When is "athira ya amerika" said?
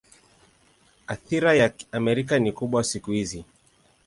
1.07-2.39